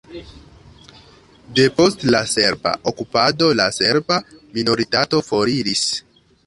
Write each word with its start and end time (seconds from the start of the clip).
Depost 1.59 2.07
la 2.15 2.23
serba 2.31 2.73
okupado 2.93 3.53
la 3.61 3.71
serba 3.79 4.21
minoritato 4.59 5.25
foriris. 5.31 5.89